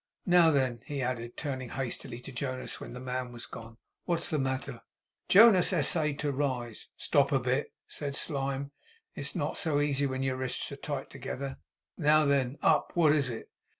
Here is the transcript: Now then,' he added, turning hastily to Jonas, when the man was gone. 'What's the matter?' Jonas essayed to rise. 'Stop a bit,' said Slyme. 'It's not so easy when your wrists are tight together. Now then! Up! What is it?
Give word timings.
Now 0.25 0.49
then,' 0.49 0.81
he 0.87 1.03
added, 1.03 1.37
turning 1.37 1.69
hastily 1.69 2.19
to 2.21 2.31
Jonas, 2.31 2.81
when 2.81 2.93
the 2.93 2.99
man 2.99 3.31
was 3.31 3.45
gone. 3.45 3.77
'What's 4.05 4.31
the 4.31 4.39
matter?' 4.39 4.81
Jonas 5.29 5.71
essayed 5.71 6.17
to 6.21 6.31
rise. 6.31 6.87
'Stop 6.97 7.31
a 7.31 7.39
bit,' 7.39 7.71
said 7.87 8.15
Slyme. 8.15 8.71
'It's 9.13 9.35
not 9.35 9.59
so 9.59 9.79
easy 9.79 10.07
when 10.07 10.23
your 10.23 10.37
wrists 10.37 10.71
are 10.71 10.75
tight 10.77 11.11
together. 11.11 11.59
Now 11.99 12.25
then! 12.25 12.57
Up! 12.63 12.93
What 12.95 13.11
is 13.13 13.29
it? 13.29 13.51